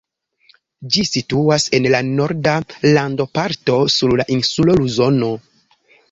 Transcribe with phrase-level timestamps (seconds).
[0.93, 2.55] Ĝi situas en la norda
[2.95, 5.29] landoparto, sur la insulo Luzono.